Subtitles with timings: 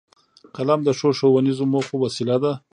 [0.55, 2.53] قلم د ښو ښوونیزو موخو وسیله ده